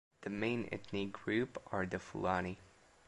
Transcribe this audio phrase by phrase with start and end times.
[0.21, 2.57] The main ethnic group are the Fulani.